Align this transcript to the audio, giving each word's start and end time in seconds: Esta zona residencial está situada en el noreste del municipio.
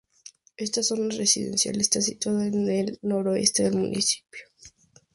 Esta 0.57 0.81
zona 0.81 1.13
residencial 1.15 1.79
está 1.79 2.01
situada 2.01 2.47
en 2.47 2.67
el 2.67 2.97
noreste 3.03 3.61
del 3.65 3.75
municipio. 3.77 4.39